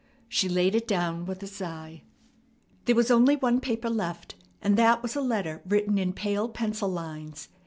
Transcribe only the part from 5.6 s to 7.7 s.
written in pale pencil lines.